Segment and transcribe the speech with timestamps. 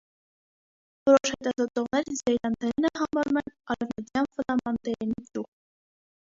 [1.09, 5.51] Որոշ հետազոտողներ զեյլանդերենը համարում են արևմտյան ֆլամանդերենի ճյուղ։